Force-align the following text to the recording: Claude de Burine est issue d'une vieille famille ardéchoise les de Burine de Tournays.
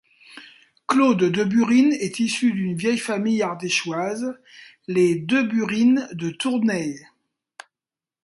Claude 0.87 1.25
de 1.31 1.43
Burine 1.43 1.93
est 1.93 2.19
issue 2.19 2.51
d'une 2.53 2.75
vieille 2.75 2.97
famille 2.97 3.43
ardéchoise 3.43 4.33
les 4.87 5.13
de 5.15 5.43
Burine 5.43 6.09
de 6.13 6.31
Tournays. 6.31 6.95